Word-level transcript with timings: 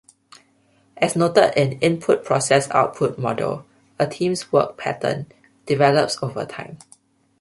As 0.97 1.15
noted 1.15 1.55
in 1.55 1.73
Input-Process-Output 1.73 3.19
Model 3.19 3.67
a 3.99 4.07
team's 4.07 4.51
work 4.51 4.75
pattern 4.75 5.27
develops 5.67 6.23
over 6.23 6.43
time. 6.43 6.79